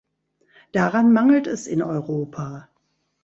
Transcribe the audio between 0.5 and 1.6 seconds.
Daran mangelt